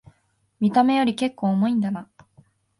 [0.59, 2.09] 見た目よりけっこう重いんだな